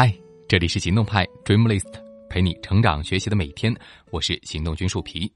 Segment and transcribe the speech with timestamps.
[0.00, 0.14] 嗨，
[0.46, 1.92] 这里是行动派 Dreamlist，
[2.30, 3.76] 陪你成长学习的每天。
[4.12, 5.28] 我是行动君树皮，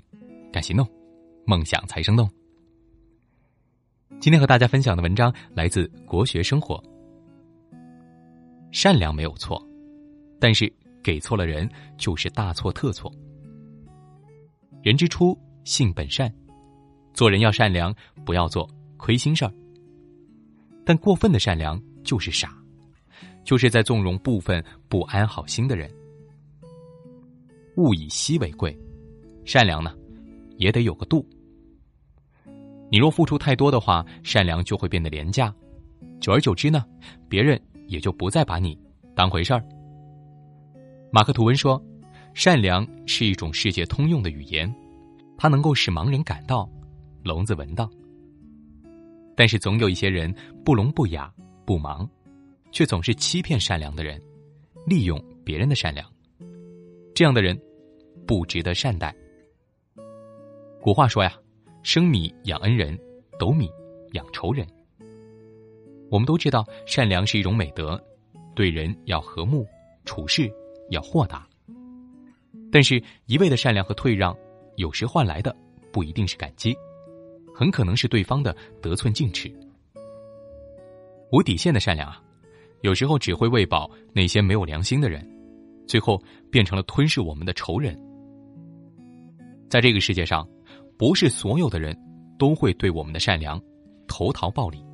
[0.52, 0.88] 敢行动，
[1.44, 2.30] 梦想才生动。
[4.20, 6.80] 今天和大家分享的文章来自国学生活。
[8.70, 9.60] 善良没有错，
[10.38, 10.72] 但是
[11.02, 11.68] 给错了人
[11.98, 13.12] 就是大错特错。
[14.80, 16.32] 人之初，性本善，
[17.12, 17.92] 做人要善良，
[18.24, 19.52] 不要做亏心事儿。
[20.86, 22.56] 但过分的善良就是傻。
[23.44, 25.90] 就是在纵容部分不安好心的人。
[27.76, 28.78] 物以稀为贵，
[29.44, 29.94] 善良呢，
[30.58, 31.26] 也得有个度。
[32.90, 35.54] 你若付出太多的话，善良就会变得廉价，
[36.20, 36.84] 久而久之呢，
[37.28, 38.78] 别人也就不再把你
[39.14, 39.64] 当回事儿。
[41.10, 41.82] 马克吐温说
[42.34, 44.72] ：“善良是一种世界通用的语言，
[45.38, 46.68] 它能够使盲人感到，
[47.22, 47.90] 聋子闻到。
[49.34, 51.32] 但是总有一些人不聋不哑
[51.64, 52.06] 不盲。”
[52.72, 54.20] 却总是欺骗善良的人，
[54.86, 56.10] 利用别人的善良，
[57.14, 57.56] 这样的人
[58.26, 59.14] 不值得善待。
[60.80, 61.38] 古话说呀
[61.84, 62.98] ：“生米养恩人，
[63.38, 63.70] 斗米
[64.12, 64.66] 养仇人。”
[66.10, 68.02] 我们都知道，善良是一种美德，
[68.54, 69.66] 对人要和睦，
[70.04, 70.50] 处事
[70.90, 71.46] 要豁达。
[72.70, 74.36] 但是，一味的善良和退让，
[74.76, 75.54] 有时换来的
[75.92, 76.74] 不一定是感激，
[77.54, 79.50] 很可能是对方的得寸进尺。
[81.30, 82.22] 无底线的善良啊！
[82.82, 85.26] 有时候只会喂饱那些没有良心的人，
[85.86, 87.98] 最后变成了吞噬我们的仇人。
[89.68, 90.46] 在这个世界上，
[90.98, 91.96] 不是所有的人
[92.38, 93.60] 都会对我们的善良
[94.06, 94.84] 投桃报李。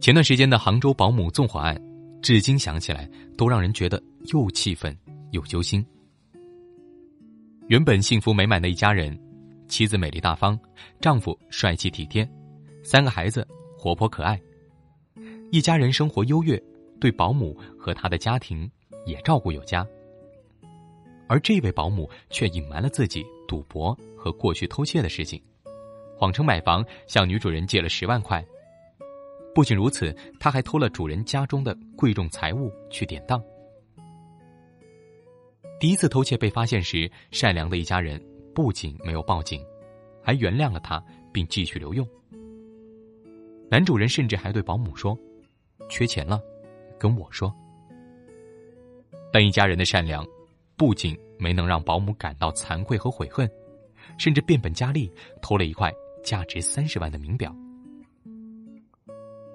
[0.00, 1.80] 前段时间的杭州保姆纵火案，
[2.20, 4.96] 至今想起来都让人觉得又气愤
[5.30, 5.84] 又揪心。
[7.68, 9.18] 原本幸福美满的一家人，
[9.68, 10.58] 妻子美丽大方，
[11.00, 12.28] 丈夫帅气体贴，
[12.82, 13.46] 三个孩子
[13.78, 14.40] 活泼可爱。
[15.54, 16.60] 一家人生活优越，
[16.98, 18.68] 对保姆和他的家庭
[19.06, 19.86] 也照顾有加。
[21.28, 25.40] 而这位保姆却隐瞒了自己赌博和过去偷窃的事情，
[26.18, 28.44] 谎称买房向女主人借了十万块。
[29.54, 33.40] 不仅如此，他还偷了主人家中的贵重财物去典当。
[35.78, 38.20] 第一次偷窃被发现时，善良的一家人
[38.52, 39.64] 不仅没有报警，
[40.20, 41.00] 还原谅了他，
[41.32, 42.04] 并继续留用。
[43.70, 45.16] 男主人甚至还对保姆说。
[45.88, 46.40] 缺钱了，
[46.98, 47.54] 跟我说。
[49.32, 50.24] 但一家人的善良，
[50.76, 53.50] 不仅没能让保姆感到惭愧和悔恨，
[54.18, 55.12] 甚至变本加厉，
[55.42, 55.92] 偷了一块
[56.22, 57.54] 价值三十万的名表。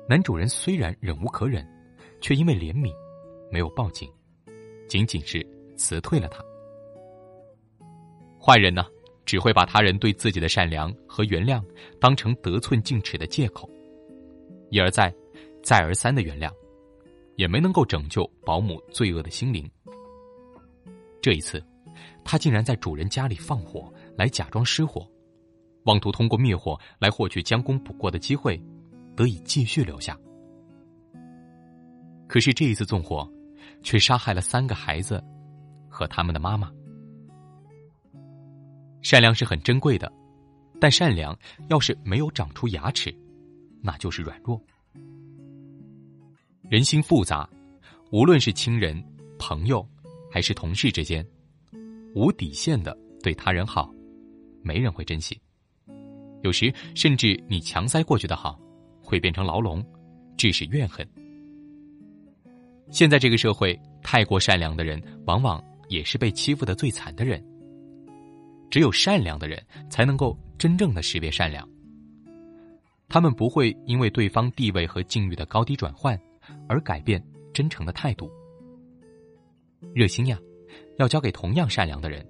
[0.08, 1.66] 男主人虽然忍无可忍，
[2.20, 2.94] 却因为怜悯，
[3.52, 4.12] 没有报警，
[4.88, 5.46] 仅仅是
[5.78, 6.44] 辞退了他。
[8.42, 8.86] 坏人呢，
[9.26, 11.64] 只会把他人对自己的善良和原谅
[12.02, 13.70] 当成得寸进尺的借口，
[14.70, 15.14] 一而再。
[15.64, 16.52] 再而三的原谅，
[17.36, 19.70] 也没能够拯救保姆罪恶的心灵。
[21.22, 21.64] 这一次，
[22.24, 25.06] 他竟然在主人家里放火，来假装失火，
[25.84, 28.62] 妄图通过灭火来获取将功补过的机会，
[29.16, 30.18] 得以继续留下。
[32.28, 33.30] 可是这一次纵火，
[33.84, 35.24] 却杀害了三个孩子
[35.90, 36.72] 和他们的妈妈。
[39.02, 40.12] 善良是很珍贵的，
[40.80, 41.38] 但善良
[41.70, 43.14] 要是没有长出牙齿，
[43.82, 44.62] 那就是软弱。
[46.70, 47.50] 人心复杂，
[48.12, 49.04] 无论是亲人、
[49.40, 49.84] 朋友，
[50.30, 51.26] 还是同事之间，
[52.14, 53.92] 无底线的对他人好，
[54.62, 55.36] 没人会珍惜。
[56.44, 58.60] 有时甚至你强塞过去的好，
[59.02, 59.84] 会变成牢笼，
[60.38, 61.04] 致使怨恨。
[62.92, 67.44] 现在这个社会，太过善良的人，往往也是被欺负的最惨的人。
[68.70, 69.60] 只有善良的人，
[69.90, 71.68] 才能够真正的识别善良。
[73.08, 76.16] 他们不会因为对方地位和境遇的高低转换。
[76.70, 77.22] 而改变
[77.52, 78.32] 真诚的态度，
[79.94, 80.40] 热心呀，
[80.98, 82.26] 要交给同样善良的人，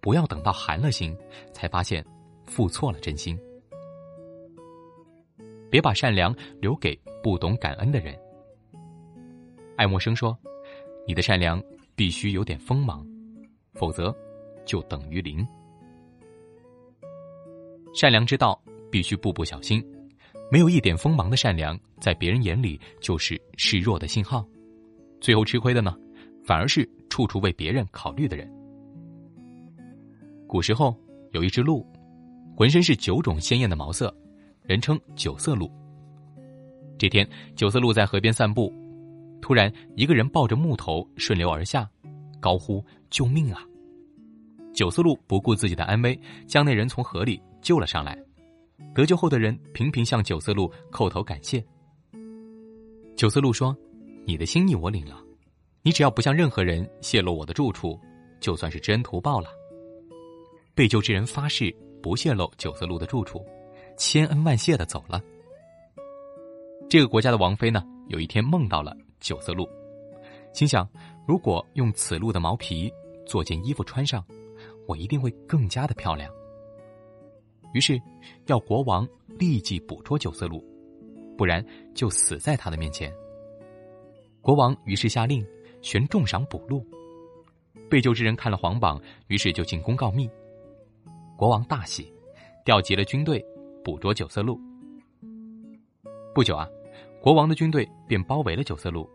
[0.00, 1.14] 不要等到寒了心
[1.52, 2.02] 才发现
[2.46, 3.36] 付错了真心。
[5.68, 8.16] 别把善良留给不懂感恩的人。
[9.76, 10.38] 爱默生说
[11.06, 11.60] ：“你的善良
[11.96, 13.04] 必须有点锋芒，
[13.74, 14.14] 否则
[14.64, 15.44] 就等于零。
[17.92, 18.62] 善良之道
[18.92, 19.84] 必须步步小心。”
[20.50, 24.46] 没有一点锋芒的善良，在别人眼里就是示弱的信号，
[25.20, 25.96] 最后吃亏的呢，
[26.44, 28.50] 反而是处处为别人考虑的人。
[30.46, 30.96] 古时候
[31.32, 31.84] 有一只鹿，
[32.56, 34.14] 浑身是九种鲜艳的毛色，
[34.62, 35.70] 人称九色鹿。
[36.96, 38.72] 这天，九色鹿在河边散步，
[39.42, 41.86] 突然一个人抱着木头顺流而下，
[42.40, 43.60] 高呼救命啊！
[44.72, 48.16] 九色鹿不顾自己的安危，将那人从河里救了上来。
[48.94, 51.64] 得救后的人频频向九色鹿叩头感谢。
[53.16, 53.76] 九色鹿说
[54.26, 55.22] ：“你的心意我领了，
[55.82, 57.98] 你只要不向任何人泄露我的住处，
[58.40, 59.48] 就算是知恩图报了。
[60.74, 63.44] 被救之人发誓不泄露九色鹿的住处，
[63.96, 65.22] 千恩万谢的走了。
[66.88, 69.66] 这个国家的王妃呢，有一天梦到了九色鹿，
[70.52, 70.88] 心想：
[71.26, 72.92] 如果用此鹿的毛皮
[73.26, 74.24] 做件衣服穿上，
[74.86, 76.30] 我一定会更加的漂亮。
[77.76, 78.00] 于是，
[78.46, 79.06] 要国王
[79.38, 80.64] 立即捕捉九色鹿，
[81.36, 81.62] 不然
[81.94, 83.12] 就死在他的面前。
[84.40, 85.46] 国王于是下令
[85.82, 86.82] 悬重赏捕鹿。
[87.90, 90.26] 被救之人看了皇榜，于是就进宫告密。
[91.36, 92.10] 国王大喜，
[92.64, 93.44] 调集了军队
[93.84, 94.58] 捕捉九色鹿。
[96.34, 96.66] 不久啊，
[97.20, 99.06] 国王的军队便包围了九色鹿。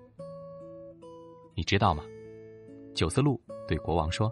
[1.55, 2.03] 你知道吗？
[2.93, 4.31] 九色鹿对国王说：“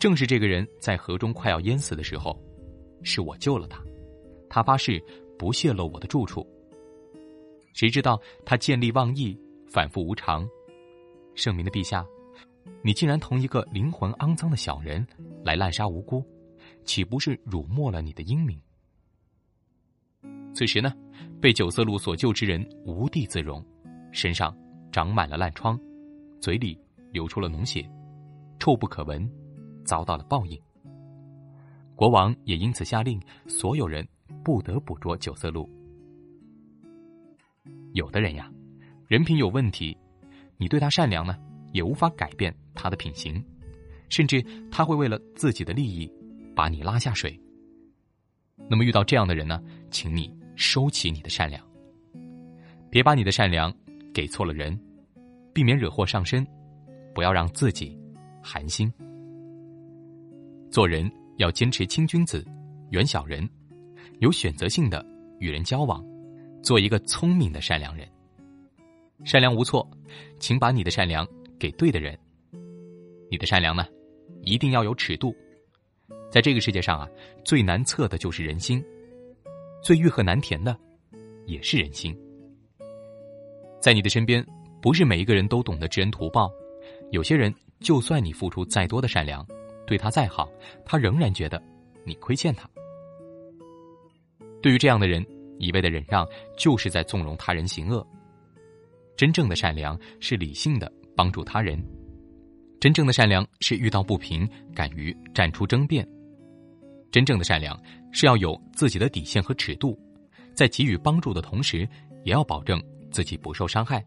[0.00, 2.34] 正是这个人在河中快要淹死的时候，
[3.04, 3.80] 是我救了他。
[4.48, 5.00] 他发誓
[5.38, 6.44] 不泄露我的住处。
[7.72, 9.38] 谁知道他见利忘义，
[9.70, 10.48] 反复无常。
[11.34, 12.04] 圣明的陛下，
[12.82, 15.06] 你竟然同一个灵魂肮脏的小人
[15.44, 16.24] 来滥杀无辜，
[16.84, 18.60] 岂不是辱没了你的英名？”
[20.54, 20.92] 此时呢？
[21.40, 23.62] 被九色鹿所救之人无地自容，
[24.12, 24.56] 身上
[24.90, 25.78] 长满了烂疮，
[26.40, 26.78] 嘴里
[27.12, 27.86] 流出了脓血，
[28.58, 29.30] 臭不可闻，
[29.84, 30.58] 遭到了报应。
[31.96, 34.06] 国王也因此下令，所有人
[34.42, 35.68] 不得捕捉九色鹿。
[37.92, 38.50] 有的人呀，
[39.06, 39.96] 人品有问题，
[40.56, 41.36] 你对他善良呢，
[41.72, 43.44] 也无法改变他的品行，
[44.08, 46.10] 甚至他会为了自己的利益，
[46.54, 47.38] 把你拉下水。
[48.68, 50.32] 那么遇到这样的人呢，请你。
[50.56, 51.60] 收起你的善良，
[52.88, 53.74] 别把你的善良
[54.12, 54.78] 给错了人，
[55.52, 56.46] 避免惹祸上身，
[57.12, 57.98] 不要让自己
[58.40, 58.88] 寒心。
[60.70, 62.44] 做人要坚持亲君子，
[62.90, 63.48] 远小人，
[64.20, 65.04] 有选择性的
[65.38, 66.04] 与人交往，
[66.62, 68.08] 做一个聪明的善良人。
[69.24, 69.88] 善良无错，
[70.38, 71.26] 请把你的善良
[71.58, 72.18] 给对的人。
[73.30, 73.86] 你的善良呢，
[74.42, 75.34] 一定要有尺度。
[76.30, 77.08] 在这个世界上啊，
[77.44, 78.84] 最难测的就是人心。
[79.82, 80.76] 最欲壑难填的，
[81.46, 82.16] 也是人心。
[83.80, 84.44] 在你的身边，
[84.80, 86.50] 不是每一个人都懂得知恩图报。
[87.10, 89.46] 有些人，就算你付出再多的善良，
[89.86, 90.50] 对他再好，
[90.84, 91.62] 他仍然觉得
[92.04, 92.68] 你亏欠他。
[94.62, 95.24] 对于这样的人，
[95.58, 96.26] 一味的忍让，
[96.56, 98.06] 就是在纵容他人行恶。
[99.16, 101.80] 真正的善良是理性的帮助他人，
[102.80, 106.06] 真正的善良是遇到不平敢于站出争辩。
[107.12, 107.80] 真正的善良
[108.10, 109.96] 是要有自己的底线和尺度，
[110.52, 111.88] 在给予帮助的同时，
[112.24, 114.04] 也要保证自己不受伤害。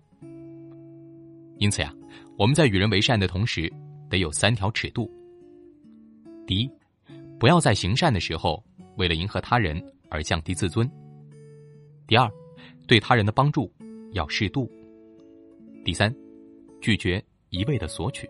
[1.57, 1.93] 因此呀，
[2.37, 3.71] 我们在与人为善的同时，
[4.09, 5.09] 得有三条尺度：
[6.47, 6.71] 第一，
[7.37, 8.63] 不要在行善的时候
[8.95, 9.79] 为了迎合他人
[10.09, 10.87] 而降低自尊；
[12.07, 12.27] 第二，
[12.87, 13.71] 对他人的帮助
[14.13, 14.65] 要适度；
[15.85, 16.11] 第三，
[16.81, 18.27] 拒绝一味的索取。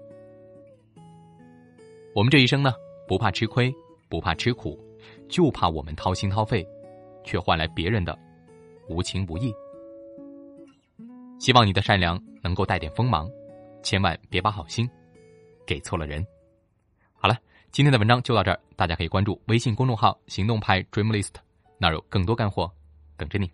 [2.13, 2.73] 我们这一生呢，
[3.07, 3.73] 不怕吃亏。
[4.09, 4.79] 不怕吃苦，
[5.27, 6.65] 就怕我们掏心掏肺，
[7.25, 8.17] 却换来别人的
[8.87, 9.53] 无情无义。
[11.39, 13.29] 希望你的善良能够带点锋芒，
[13.83, 14.89] 千万别把好心
[15.65, 16.25] 给错了人。
[17.15, 17.37] 好了，
[17.71, 21.33] 今天的文章就到这儿，大家可以关注微信公众号“行动派 Dreamlist”，
[21.77, 22.71] 那儿有更多干货
[23.15, 23.51] 等着你。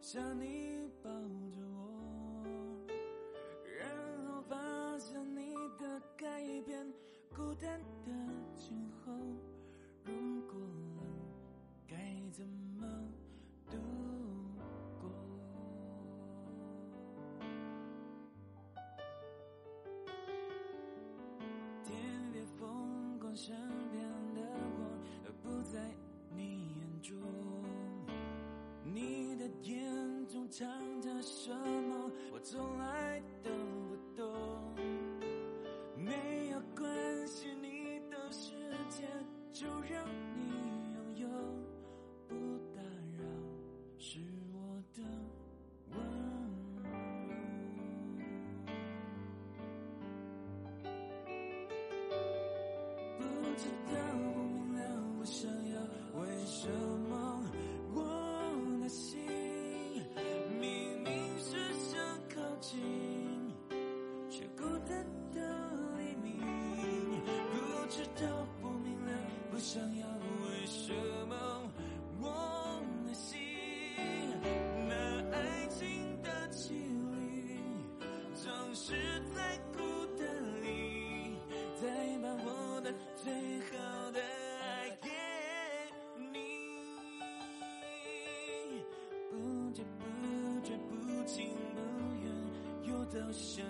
[0.00, 0.75] 想你
[8.04, 8.12] 的
[8.54, 9.12] 今后，
[10.04, 10.54] 如果
[10.96, 11.02] 冷，
[11.86, 11.96] 该
[12.32, 12.46] 怎
[12.78, 12.86] 么
[13.70, 13.76] 度
[15.00, 15.10] 过？
[21.84, 21.96] 天
[22.32, 23.54] 别疯狂，身
[23.92, 24.02] 边
[24.34, 24.40] 的
[25.24, 25.94] 我不在
[26.34, 27.14] 你眼中，
[28.84, 30.46] 你的眼中。
[30.48, 30.66] 藏
[31.02, 32.10] 着什么？
[32.32, 32.75] 我总
[78.78, 78.92] 是
[79.34, 79.78] 在孤
[80.18, 80.26] 单
[80.62, 81.38] 里，
[81.80, 84.20] 再把我的最好的
[84.60, 85.08] 爱给
[86.18, 86.28] 你，
[89.30, 90.04] 不知不
[90.62, 91.80] 觉，不情不
[92.22, 92.30] 愿，
[92.84, 93.64] 又到想。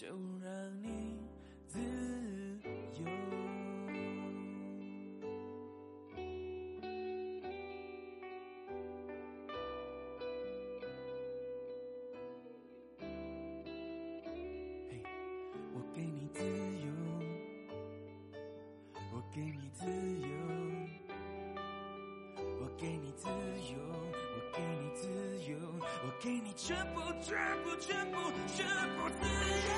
[0.00, 0.29] 就。
[26.22, 27.34] 给你全部全
[27.64, 28.18] 部全部
[28.54, 28.66] 全
[28.98, 29.70] 部自由。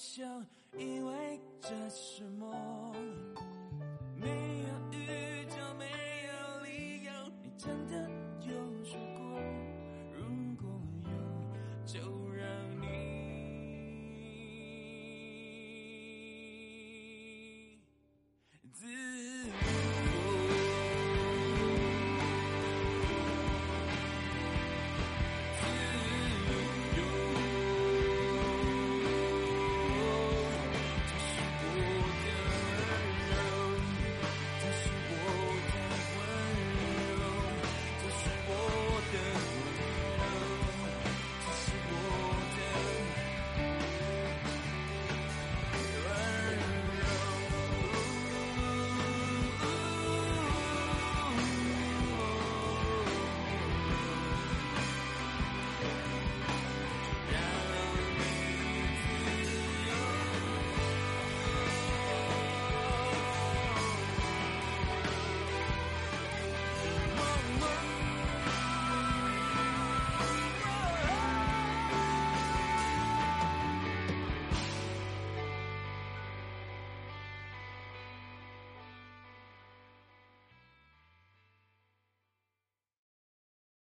[0.00, 0.46] 想，
[0.78, 2.50] 因为这是梦。